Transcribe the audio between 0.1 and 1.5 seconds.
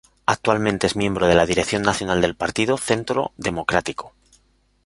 Actualmente es miembro de la